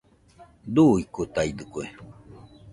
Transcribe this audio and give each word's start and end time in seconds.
Duuikotaidɨkue 0.73 1.83